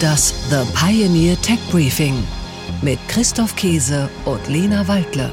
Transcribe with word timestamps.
Das 0.00 0.32
The 0.48 0.64
Pioneer 0.74 1.40
Tech 1.40 1.58
Briefing 1.72 2.14
mit 2.82 2.98
Christoph 3.08 3.56
Käse 3.56 4.08
und 4.26 4.46
Lena 4.46 4.86
Waldle. 4.86 5.32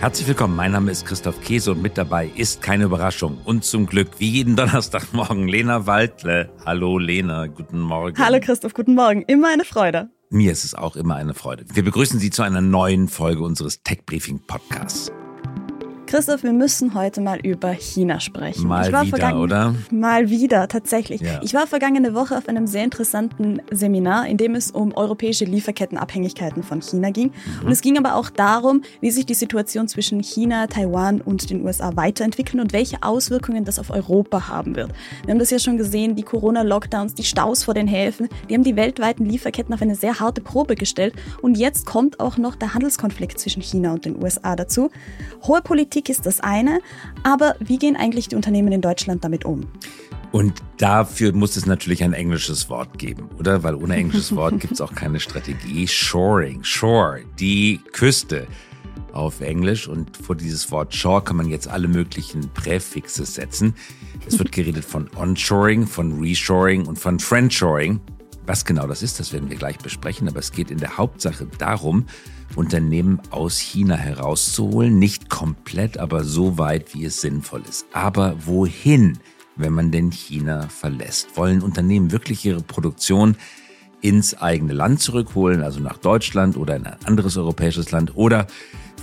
Herzlich 0.00 0.26
willkommen, 0.26 0.56
mein 0.56 0.72
Name 0.72 0.90
ist 0.90 1.04
Christoph 1.04 1.40
Käse 1.42 1.72
und 1.72 1.82
mit 1.82 1.98
dabei 1.98 2.30
ist 2.34 2.62
keine 2.62 2.84
Überraschung 2.84 3.38
und 3.44 3.64
zum 3.64 3.84
Glück 3.84 4.08
wie 4.18 4.30
jeden 4.30 4.56
Donnerstagmorgen 4.56 5.48
Lena 5.48 5.86
Waldle. 5.86 6.48
Hallo 6.64 6.98
Lena, 6.98 7.46
guten 7.46 7.80
Morgen. 7.80 8.16
Hallo 8.18 8.38
Christoph, 8.40 8.72
guten 8.72 8.94
Morgen. 8.94 9.22
Immer 9.22 9.48
eine 9.52 9.64
Freude. 9.64 10.08
Mir 10.30 10.52
ist 10.52 10.64
es 10.64 10.74
auch 10.74 10.96
immer 10.96 11.16
eine 11.16 11.34
Freude. 11.34 11.66
Wir 11.74 11.84
begrüßen 11.84 12.18
Sie 12.18 12.30
zu 12.30 12.42
einer 12.42 12.62
neuen 12.62 13.08
Folge 13.08 13.42
unseres 13.42 13.82
Tech 13.82 14.06
Briefing 14.06 14.40
Podcasts. 14.46 15.12
Christoph, 16.06 16.44
wir 16.44 16.52
müssen 16.52 16.94
heute 16.94 17.20
mal 17.20 17.40
über 17.40 17.70
China 17.72 18.20
sprechen. 18.20 18.68
Mal 18.68 18.86
wieder, 19.06 19.40
oder? 19.40 19.74
Mal 19.90 20.30
wieder, 20.30 20.68
tatsächlich. 20.68 21.20
Ja. 21.20 21.40
Ich 21.42 21.52
war 21.52 21.66
vergangene 21.66 22.14
Woche 22.14 22.38
auf 22.38 22.48
einem 22.48 22.68
sehr 22.68 22.84
interessanten 22.84 23.60
Seminar, 23.72 24.28
in 24.28 24.36
dem 24.36 24.54
es 24.54 24.70
um 24.70 24.94
europäische 24.94 25.44
Lieferkettenabhängigkeiten 25.44 26.62
von 26.62 26.80
China 26.80 27.10
ging. 27.10 27.32
Mhm. 27.32 27.66
Und 27.66 27.72
es 27.72 27.80
ging 27.80 27.98
aber 27.98 28.14
auch 28.14 28.30
darum, 28.30 28.82
wie 29.00 29.10
sich 29.10 29.26
die 29.26 29.34
Situation 29.34 29.88
zwischen 29.88 30.22
China, 30.22 30.68
Taiwan 30.68 31.20
und 31.20 31.50
den 31.50 31.64
USA 31.64 31.96
weiterentwickeln 31.96 32.60
und 32.60 32.72
welche 32.72 33.02
Auswirkungen 33.02 33.64
das 33.64 33.80
auf 33.80 33.90
Europa 33.90 34.48
haben 34.48 34.76
wird. 34.76 34.92
Wir 35.24 35.32
haben 35.32 35.40
das 35.40 35.50
ja 35.50 35.58
schon 35.58 35.76
gesehen, 35.76 36.14
die 36.14 36.22
Corona-Lockdowns, 36.22 37.14
die 37.14 37.24
Staus 37.24 37.64
vor 37.64 37.74
den 37.74 37.88
Häfen, 37.88 38.28
die 38.48 38.54
haben 38.54 38.64
die 38.64 38.76
weltweiten 38.76 39.26
Lieferketten 39.26 39.74
auf 39.74 39.82
eine 39.82 39.96
sehr 39.96 40.20
harte 40.20 40.40
Probe 40.40 40.76
gestellt. 40.76 41.14
Und 41.42 41.58
jetzt 41.58 41.84
kommt 41.84 42.20
auch 42.20 42.36
noch 42.36 42.54
der 42.54 42.74
Handelskonflikt 42.74 43.40
zwischen 43.40 43.60
China 43.60 43.92
und 43.92 44.04
den 44.04 44.22
USA 44.22 44.54
dazu. 44.54 44.90
Hohe 45.42 45.62
Politik 45.62 45.95
ist 46.08 46.26
das 46.26 46.40
eine, 46.40 46.80
aber 47.22 47.56
wie 47.58 47.78
gehen 47.78 47.96
eigentlich 47.96 48.28
die 48.28 48.36
Unternehmen 48.36 48.72
in 48.72 48.80
Deutschland 48.80 49.24
damit 49.24 49.44
um? 49.44 49.66
Und 50.32 50.62
dafür 50.76 51.32
muss 51.32 51.56
es 51.56 51.66
natürlich 51.66 52.04
ein 52.04 52.12
englisches 52.12 52.68
Wort 52.68 52.98
geben, 52.98 53.30
oder? 53.38 53.62
Weil 53.62 53.74
ohne 53.74 53.96
englisches 53.96 54.34
Wort 54.36 54.60
gibt 54.60 54.74
es 54.74 54.80
auch 54.80 54.94
keine 54.94 55.18
Strategie. 55.20 55.88
Shoring, 55.88 56.62
Shore, 56.62 57.20
die 57.38 57.80
Küste 57.92 58.46
auf 59.12 59.40
Englisch. 59.40 59.88
Und 59.88 60.16
vor 60.16 60.36
dieses 60.36 60.70
Wort 60.70 60.94
Shore 60.94 61.22
kann 61.22 61.36
man 61.36 61.48
jetzt 61.48 61.68
alle 61.68 61.88
möglichen 61.88 62.50
Präfixe 62.52 63.24
setzen. 63.24 63.74
Es 64.26 64.38
wird 64.38 64.52
geredet 64.52 64.84
von 64.84 65.08
Onshoring, 65.16 65.86
von 65.86 66.20
Reshoring 66.20 66.86
und 66.86 66.98
von 66.98 67.18
Friendshoring. 67.18 68.00
Was 68.46 68.64
genau 68.64 68.86
das 68.86 69.02
ist, 69.02 69.18
das 69.18 69.32
werden 69.32 69.50
wir 69.50 69.56
gleich 69.56 69.78
besprechen. 69.78 70.28
Aber 70.28 70.38
es 70.38 70.52
geht 70.52 70.70
in 70.70 70.78
der 70.78 70.96
Hauptsache 70.96 71.46
darum, 71.58 72.06
Unternehmen 72.54 73.20
aus 73.30 73.58
China 73.58 73.96
herauszuholen. 73.96 74.98
Nicht 74.98 75.28
komplett, 75.28 75.98
aber 75.98 76.22
so 76.22 76.56
weit, 76.56 76.94
wie 76.94 77.04
es 77.04 77.20
sinnvoll 77.20 77.62
ist. 77.68 77.86
Aber 77.92 78.36
wohin, 78.46 79.18
wenn 79.56 79.72
man 79.72 79.90
denn 79.90 80.12
China 80.12 80.68
verlässt? 80.68 81.36
Wollen 81.36 81.60
Unternehmen 81.60 82.12
wirklich 82.12 82.44
ihre 82.44 82.62
Produktion 82.62 83.36
ins 84.00 84.40
eigene 84.40 84.74
Land 84.74 85.00
zurückholen, 85.00 85.62
also 85.62 85.80
nach 85.80 85.98
Deutschland 85.98 86.56
oder 86.56 86.76
in 86.76 86.86
ein 86.86 86.96
anderes 87.04 87.36
europäisches 87.36 87.90
Land 87.90 88.12
oder 88.14 88.46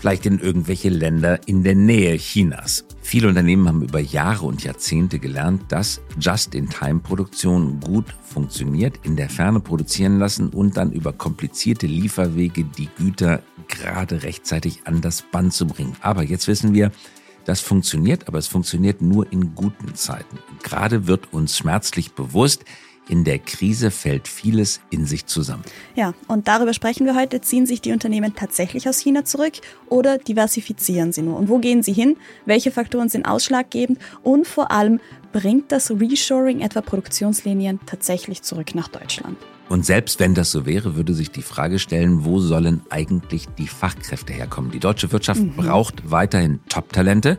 vielleicht 0.03 0.25
in 0.25 0.39
irgendwelche 0.39 0.89
Länder 0.89 1.39
in 1.47 1.63
der 1.63 1.75
Nähe 1.75 2.17
Chinas. 2.17 2.83
Viele 3.01 3.29
Unternehmen 3.29 3.69
haben 3.69 3.83
über 3.83 4.01
Jahre 4.01 4.45
und 4.45 4.61
Jahrzehnte 4.61 5.17
gelernt, 5.17 5.63
dass 5.69 6.01
Just-in-Time-Produktion 6.19 7.79
gut 7.79 8.13
funktioniert, 8.21 8.99
in 9.03 9.15
der 9.15 9.29
Ferne 9.29 9.61
produzieren 9.61 10.19
lassen 10.19 10.49
und 10.49 10.75
dann 10.75 10.91
über 10.91 11.13
komplizierte 11.13 11.87
Lieferwege 11.87 12.65
die 12.65 12.89
Güter 12.97 13.43
gerade 13.69 14.23
rechtzeitig 14.23 14.81
an 14.83 14.99
das 14.99 15.21
Band 15.21 15.53
zu 15.53 15.67
bringen. 15.67 15.95
Aber 16.01 16.21
jetzt 16.21 16.49
wissen 16.49 16.73
wir, 16.73 16.91
das 17.45 17.61
funktioniert, 17.61 18.27
aber 18.27 18.39
es 18.39 18.47
funktioniert 18.47 19.01
nur 19.01 19.31
in 19.31 19.55
guten 19.55 19.95
Zeiten. 19.95 20.37
Gerade 20.63 21.07
wird 21.07 21.31
uns 21.31 21.57
schmerzlich 21.57 22.11
bewusst, 22.11 22.65
in 23.07 23.23
der 23.23 23.39
Krise 23.39 23.91
fällt 23.91 24.27
vieles 24.27 24.79
in 24.89 25.05
sich 25.05 25.25
zusammen. 25.25 25.63
Ja, 25.95 26.13
und 26.27 26.47
darüber 26.47 26.73
sprechen 26.73 27.05
wir 27.05 27.15
heute. 27.15 27.41
Ziehen 27.41 27.65
sich 27.65 27.81
die 27.81 27.91
Unternehmen 27.91 28.35
tatsächlich 28.35 28.87
aus 28.87 28.99
China 28.99 29.25
zurück 29.25 29.53
oder 29.89 30.17
diversifizieren 30.17 31.11
sie 31.11 31.21
nur? 31.21 31.37
Und 31.37 31.49
wo 31.49 31.59
gehen 31.59 31.83
sie 31.83 31.93
hin? 31.93 32.17
Welche 32.45 32.71
Faktoren 32.71 33.09
sind 33.09 33.25
ausschlaggebend? 33.25 33.99
Und 34.21 34.47
vor 34.47 34.71
allem, 34.71 34.99
bringt 35.33 35.71
das 35.71 35.91
Reshoring 35.91 36.61
etwa 36.61 36.81
Produktionslinien 36.81 37.79
tatsächlich 37.85 38.43
zurück 38.43 38.75
nach 38.75 38.87
Deutschland? 38.87 39.37
Und 39.67 39.85
selbst 39.85 40.19
wenn 40.19 40.35
das 40.35 40.51
so 40.51 40.65
wäre, 40.65 40.95
würde 40.95 41.13
sich 41.13 41.31
die 41.31 41.41
Frage 41.41 41.79
stellen, 41.79 42.25
wo 42.25 42.39
sollen 42.39 42.81
eigentlich 42.89 43.47
die 43.57 43.67
Fachkräfte 43.67 44.31
herkommen? 44.31 44.71
Die 44.71 44.79
deutsche 44.79 45.11
Wirtschaft 45.11 45.41
mhm. 45.41 45.55
braucht 45.55 46.11
weiterhin 46.11 46.59
Top-Talente. 46.69 47.37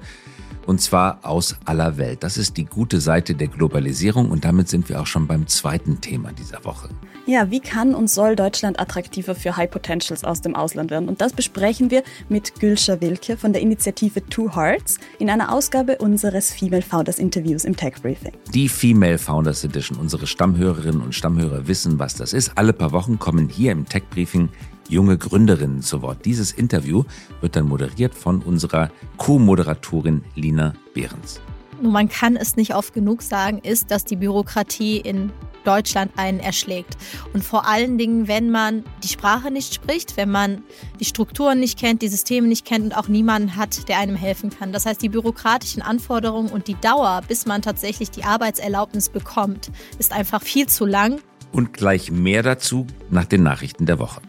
Und 0.66 0.80
zwar 0.80 1.18
aus 1.22 1.56
aller 1.64 1.96
Welt. 1.96 2.22
Das 2.22 2.36
ist 2.36 2.56
die 2.56 2.64
gute 2.64 3.00
Seite 3.00 3.34
der 3.34 3.48
Globalisierung 3.48 4.30
und 4.30 4.44
damit 4.44 4.68
sind 4.68 4.88
wir 4.88 5.00
auch 5.00 5.06
schon 5.06 5.26
beim 5.26 5.46
zweiten 5.46 6.00
Thema 6.00 6.32
dieser 6.32 6.64
Woche. 6.64 6.88
Ja, 7.26 7.50
wie 7.50 7.60
kann 7.60 7.94
und 7.94 8.10
soll 8.10 8.36
Deutschland 8.36 8.78
attraktiver 8.78 9.34
für 9.34 9.56
High 9.56 9.70
Potentials 9.70 10.24
aus 10.24 10.42
dem 10.42 10.54
Ausland 10.54 10.90
werden? 10.90 11.08
Und 11.08 11.22
das 11.22 11.32
besprechen 11.32 11.90
wir 11.90 12.02
mit 12.28 12.60
Gülscha 12.60 13.00
Wilke 13.00 13.38
von 13.38 13.54
der 13.54 13.62
Initiative 13.62 14.26
Two 14.28 14.54
Hearts 14.54 14.98
in 15.18 15.30
einer 15.30 15.50
Ausgabe 15.50 15.96
unseres 15.98 16.52
Female 16.52 16.82
Founders 16.82 17.18
Interviews 17.18 17.64
im 17.64 17.76
Tech 17.76 17.94
Briefing. 18.02 18.32
Die 18.52 18.68
Female 18.68 19.16
Founders 19.16 19.64
Edition. 19.64 19.98
Unsere 19.98 20.26
Stammhörerinnen 20.26 21.00
und 21.00 21.14
Stammhörer 21.14 21.66
wissen, 21.66 21.98
was 21.98 22.14
das 22.14 22.34
ist. 22.34 22.52
Alle 22.56 22.74
paar 22.74 22.92
Wochen 22.92 23.18
kommen 23.18 23.48
hier 23.48 23.72
im 23.72 23.86
Tech 23.86 24.04
Briefing 24.10 24.50
junge 24.88 25.18
Gründerinnen 25.18 25.82
zu 25.82 26.02
Wort. 26.02 26.24
Dieses 26.24 26.52
Interview 26.52 27.04
wird 27.40 27.56
dann 27.56 27.66
moderiert 27.68 28.14
von 28.14 28.40
unserer 28.42 28.90
Co-Moderatorin 29.16 30.22
Lina 30.34 30.74
Behrens. 30.94 31.40
Nur 31.80 31.92
man 31.92 32.08
kann 32.08 32.36
es 32.36 32.56
nicht 32.56 32.74
oft 32.74 32.94
genug 32.94 33.22
sagen, 33.22 33.58
ist, 33.58 33.90
dass 33.90 34.04
die 34.04 34.16
Bürokratie 34.16 34.98
in 34.98 35.32
Deutschland 35.64 36.12
einen 36.16 36.40
erschlägt. 36.40 36.96
Und 37.32 37.42
vor 37.42 37.66
allen 37.66 37.98
Dingen, 37.98 38.28
wenn 38.28 38.50
man 38.50 38.84
die 39.02 39.08
Sprache 39.08 39.50
nicht 39.50 39.74
spricht, 39.74 40.16
wenn 40.16 40.30
man 40.30 40.62
die 41.00 41.04
Strukturen 41.04 41.58
nicht 41.58 41.78
kennt, 41.78 42.02
die 42.02 42.08
Systeme 42.08 42.46
nicht 42.46 42.64
kennt 42.64 42.84
und 42.84 42.96
auch 42.96 43.08
niemanden 43.08 43.56
hat, 43.56 43.88
der 43.88 43.98
einem 43.98 44.16
helfen 44.16 44.50
kann. 44.50 44.72
Das 44.72 44.86
heißt, 44.86 45.02
die 45.02 45.08
bürokratischen 45.08 45.82
Anforderungen 45.82 46.50
und 46.50 46.68
die 46.68 46.78
Dauer, 46.80 47.22
bis 47.26 47.46
man 47.46 47.62
tatsächlich 47.62 48.10
die 48.10 48.24
Arbeitserlaubnis 48.24 49.08
bekommt, 49.08 49.70
ist 49.98 50.12
einfach 50.12 50.42
viel 50.42 50.66
zu 50.66 50.84
lang. 50.86 51.20
Und 51.52 51.72
gleich 51.72 52.10
mehr 52.10 52.42
dazu 52.42 52.86
nach 53.10 53.24
den 53.24 53.42
Nachrichten 53.42 53.86
der 53.86 53.98
Woche. 53.98 54.20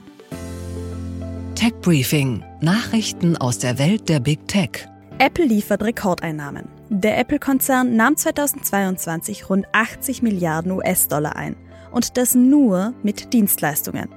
Tech 1.55 1.73
Briefing. 1.81 2.43
Nachrichten 2.59 3.37
aus 3.37 3.59
der 3.59 3.79
Welt 3.79 4.09
der 4.09 4.19
Big 4.19 4.45
Tech. 4.45 4.89
Apple 5.19 5.45
liefert 5.45 5.81
Rekordeinnahmen. 5.83 6.67
Der 6.89 7.17
Apple-Konzern 7.17 7.95
nahm 7.95 8.17
2022 8.17 9.49
rund 9.49 9.65
80 9.71 10.21
Milliarden 10.21 10.73
US-Dollar 10.73 11.37
ein. 11.37 11.55
Und 11.91 12.17
das 12.17 12.35
nur 12.35 12.93
mit 13.03 13.31
Dienstleistungen. 13.31 14.09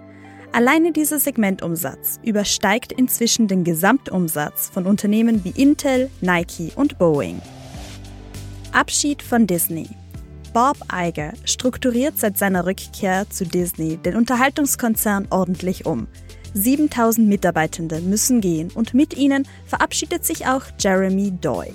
Alleine 0.50 0.91
dieser 0.91 1.21
Segmentumsatz 1.21 2.19
übersteigt 2.25 2.91
inzwischen 2.91 3.47
den 3.47 3.62
Gesamtumsatz 3.62 4.69
von 4.69 4.87
Unternehmen 4.87 5.44
wie 5.44 5.50
Intel, 5.50 6.10
Nike 6.21 6.72
und 6.75 6.98
Boeing. 6.98 7.41
Abschied 8.72 9.22
von 9.22 9.47
Disney. 9.47 9.88
Bob 10.53 10.78
Iger 10.93 11.34
strukturiert 11.44 12.19
seit 12.19 12.37
seiner 12.37 12.66
Rückkehr 12.66 13.31
zu 13.31 13.47
Disney 13.47 13.97
den 13.97 14.16
Unterhaltungskonzern 14.16 15.28
ordentlich 15.31 15.87
um. 15.87 16.09
7000 16.54 17.28
Mitarbeitende 17.28 18.00
müssen 18.00 18.41
gehen 18.41 18.70
und 18.75 18.94
mit 18.94 19.16
ihnen 19.16 19.47
verabschiedet 19.66 20.25
sich 20.25 20.47
auch 20.47 20.62
Jeremy 20.78 21.32
Doig. 21.41 21.75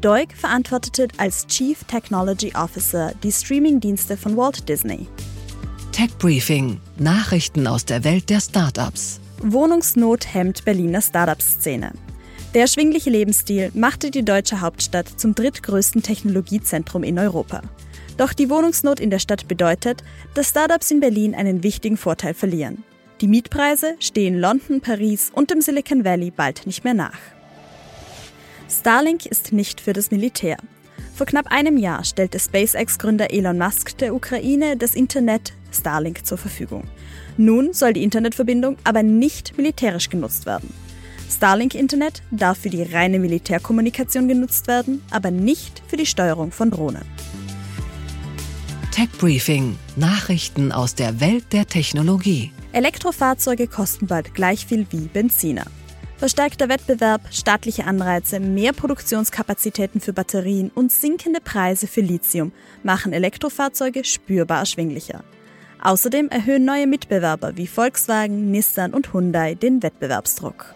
Doig 0.00 0.34
verantwortete 0.36 1.08
als 1.16 1.46
Chief 1.46 1.84
Technology 1.84 2.52
Officer 2.54 3.12
die 3.22 3.30
Streamingdienste 3.30 4.16
von 4.16 4.36
Walt 4.36 4.68
Disney. 4.68 5.06
Tech 5.92 6.10
Briefing. 6.18 6.80
Nachrichten 6.98 7.66
aus 7.66 7.84
der 7.84 8.02
Welt 8.02 8.30
der 8.30 8.40
Startups. 8.40 9.20
Wohnungsnot 9.42 10.32
hemmt 10.32 10.64
Berliner 10.64 11.02
Startup-Szene. 11.02 11.92
Der 12.54 12.62
erschwingliche 12.62 13.10
Lebensstil 13.10 13.70
machte 13.74 14.10
die 14.10 14.24
deutsche 14.24 14.60
Hauptstadt 14.60 15.08
zum 15.08 15.34
drittgrößten 15.34 16.02
Technologiezentrum 16.02 17.02
in 17.02 17.18
Europa. 17.18 17.62
Doch 18.16 18.32
die 18.32 18.50
Wohnungsnot 18.50 19.00
in 19.00 19.10
der 19.10 19.18
Stadt 19.18 19.48
bedeutet, 19.48 20.02
dass 20.34 20.50
Startups 20.50 20.90
in 20.90 21.00
Berlin 21.00 21.34
einen 21.34 21.62
wichtigen 21.62 21.96
Vorteil 21.96 22.34
verlieren. 22.34 22.84
Die 23.22 23.28
Mietpreise 23.28 23.94
stehen 24.00 24.36
London, 24.36 24.80
Paris 24.80 25.30
und 25.32 25.52
dem 25.52 25.60
Silicon 25.60 26.04
Valley 26.04 26.32
bald 26.32 26.66
nicht 26.66 26.82
mehr 26.82 26.92
nach. 26.92 27.18
Starlink 28.68 29.26
ist 29.26 29.52
nicht 29.52 29.80
für 29.80 29.92
das 29.92 30.10
Militär. 30.10 30.56
Vor 31.14 31.26
knapp 31.26 31.46
einem 31.46 31.76
Jahr 31.76 32.02
stellte 32.02 32.40
SpaceX-Gründer 32.40 33.32
Elon 33.32 33.58
Musk 33.58 33.96
der 33.98 34.12
Ukraine 34.12 34.76
das 34.76 34.96
Internet 34.96 35.52
Starlink 35.70 36.26
zur 36.26 36.36
Verfügung. 36.36 36.82
Nun 37.36 37.72
soll 37.72 37.92
die 37.92 38.02
Internetverbindung 38.02 38.76
aber 38.82 39.04
nicht 39.04 39.56
militärisch 39.56 40.10
genutzt 40.10 40.44
werden. 40.44 40.74
Starlink-Internet 41.30 42.24
darf 42.32 42.58
für 42.58 42.70
die 42.70 42.82
reine 42.82 43.20
Militärkommunikation 43.20 44.26
genutzt 44.26 44.66
werden, 44.66 45.00
aber 45.12 45.30
nicht 45.30 45.80
für 45.86 45.96
die 45.96 46.06
Steuerung 46.06 46.50
von 46.50 46.72
Drohnen. 46.72 47.04
Tech 48.90 49.10
Briefing. 49.20 49.76
Nachrichten 49.94 50.72
aus 50.72 50.96
der 50.96 51.20
Welt 51.20 51.52
der 51.52 51.66
Technologie. 51.66 52.50
Elektrofahrzeuge 52.72 53.66
kosten 53.66 54.06
bald 54.06 54.34
gleich 54.34 54.64
viel 54.64 54.86
wie 54.90 55.06
Benziner. 55.06 55.66
Verstärkter 56.16 56.70
Wettbewerb, 56.70 57.20
staatliche 57.30 57.84
Anreize, 57.84 58.40
mehr 58.40 58.72
Produktionskapazitäten 58.72 60.00
für 60.00 60.14
Batterien 60.14 60.70
und 60.74 60.90
sinkende 60.90 61.40
Preise 61.40 61.86
für 61.86 62.00
Lithium 62.00 62.52
machen 62.82 63.12
Elektrofahrzeuge 63.12 64.04
spürbar 64.04 64.60
erschwinglicher. 64.60 65.22
Außerdem 65.82 66.28
erhöhen 66.28 66.64
neue 66.64 66.86
Mitbewerber 66.86 67.56
wie 67.56 67.66
Volkswagen, 67.66 68.50
Nissan 68.50 68.94
und 68.94 69.12
Hyundai 69.12 69.54
den 69.54 69.82
Wettbewerbsdruck. 69.82 70.74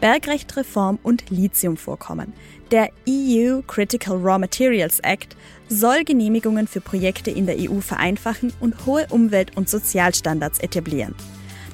Bergrechtreform 0.00 0.98
und 1.02 1.30
Lithiumvorkommen. 1.30 2.32
Der 2.70 2.90
EU 3.08 3.62
Critical 3.66 4.16
Raw 4.16 4.38
Materials 4.38 5.00
Act 5.00 5.36
soll 5.68 6.04
Genehmigungen 6.04 6.66
für 6.66 6.80
Projekte 6.80 7.30
in 7.30 7.46
der 7.46 7.56
EU 7.58 7.80
vereinfachen 7.80 8.52
und 8.60 8.86
hohe 8.86 9.06
Umwelt- 9.10 9.56
und 9.56 9.68
Sozialstandards 9.68 10.60
etablieren. 10.60 11.14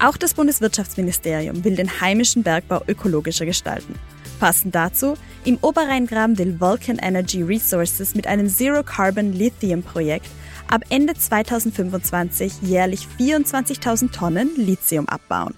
Auch 0.01 0.17
das 0.17 0.35
Bundeswirtschaftsministerium 0.35 1.65
will 1.65 1.77
den 1.77 2.01
heimischen 2.01 2.43
Bergbau 2.43 2.83
ökologischer 2.87 3.47
gestalten. 3.47 3.95
Passend 4.41 4.75
dazu, 4.75 5.15
im 5.45 5.59
Oberrheingraben 5.61 6.39
will 6.39 6.61
Vulcan 6.61 6.99
Energy 6.99 7.43
Resources 7.43 8.15
mit 8.15 8.27
einem 8.27 8.49
Zero-Carbon-Lithium-Projekt 8.49 10.27
ab 10.69 10.83
Ende 10.89 11.15
2025 11.15 12.63
jährlich 12.63 13.07
24.000 13.19 14.11
Tonnen 14.11 14.51
Lithium 14.57 15.09
abbauen. 15.09 15.55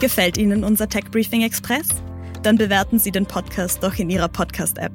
Gefällt 0.00 0.38
Ihnen 0.38 0.62
unser 0.62 0.88
Tech 0.88 1.06
Briefing 1.10 1.42
Express? 1.42 1.88
Dann 2.44 2.56
bewerten 2.56 3.00
Sie 3.00 3.10
den 3.10 3.26
Podcast 3.26 3.82
doch 3.82 3.98
in 3.98 4.10
Ihrer 4.10 4.28
Podcast-App. 4.28 4.92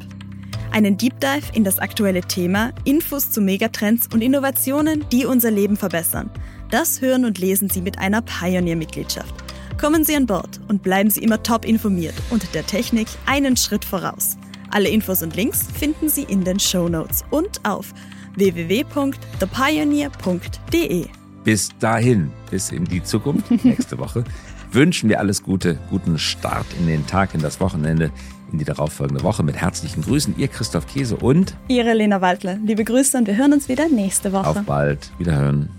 Einen 0.72 0.96
Deep 0.96 1.20
Dive 1.20 1.52
in 1.54 1.66
das 1.66 1.78
aktuelle 1.78 2.22
Thema, 2.22 2.72
Infos 2.86 3.30
zu 3.30 3.42
Megatrends 3.42 4.08
und 4.14 4.22
Innovationen, 4.22 5.04
die 5.12 5.26
unser 5.26 5.52
Leben 5.52 5.76
verbessern. 5.76 6.30
Das 6.72 7.02
hören 7.02 7.26
und 7.26 7.38
lesen 7.38 7.70
Sie 7.70 7.82
mit 7.82 8.00
einer 8.00 8.22
Pioneer-Mitgliedschaft. 8.22 9.36
Kommen 9.78 10.06
Sie 10.06 10.16
an 10.16 10.26
Bord 10.26 10.62
und 10.70 10.84
bleiben 10.84 11.10
Sie 11.10 11.22
immer 11.22 11.44
top 11.44 11.66
informiert 11.66 12.16
und 12.30 12.56
der 12.56 12.66
Technik 12.66 13.10
einen 13.26 13.58
Schritt 13.58 13.84
voraus. 13.84 14.38
Alle 14.72 14.88
Infos 14.88 15.22
und 15.22 15.36
Links 15.36 15.68
finden 15.78 16.08
Sie 16.08 16.24
in 16.24 16.46
den 16.46 16.62
Show 16.62 16.88
Notes 16.88 17.26
und 17.30 17.60
auf 17.66 17.94
www.thepioneer.de. 18.36 21.08
Bis 21.44 21.72
dahin, 21.78 22.32
bis 22.50 22.72
in 22.72 22.86
die 22.86 23.04
Zukunft, 23.04 23.52
nächste 23.66 23.98
Woche, 23.98 24.24
wünschen 24.74 25.10
wir 25.10 25.20
alles 25.20 25.44
Gute, 25.44 25.78
guten 25.90 26.18
Start 26.18 26.66
in 26.80 26.88
den 26.88 27.06
Tag, 27.08 27.34
in 27.34 27.42
das 27.42 27.60
Wochenende, 27.60 28.12
in 28.52 28.60
die 28.60 28.66
darauffolgende 28.66 29.24
Woche. 29.24 29.44
Mit 29.44 29.56
herzlichen 29.56 30.02
Grüßen, 30.02 30.36
Ihr 30.38 30.48
Christoph 30.48 30.88
Käse 30.88 31.16
und 31.18 31.56
Ihre 31.68 31.94
Lena 31.94 32.22
Waldle. 32.22 32.60
Liebe 32.66 32.84
Grüße 32.84 33.18
und 33.18 33.28
wir 33.28 33.38
hören 33.38 33.54
uns 33.54 33.70
wieder 33.70 33.88
nächste 33.90 34.32
Woche. 34.32 34.48
Auf 34.48 34.62
bald. 34.64 35.12
Wiederhören. 35.18 35.70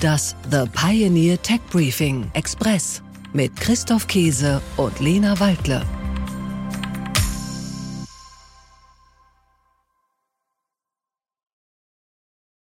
Das 0.00 0.36
The 0.50 0.64
Pioneer 0.72 1.40
Tech 1.42 1.60
Briefing 1.70 2.26
Express 2.34 3.02
mit 3.32 3.54
Christoph 3.56 4.06
Käse 4.06 4.60
und 4.76 5.00
Lena 5.00 5.38
Waldle. 5.40 5.82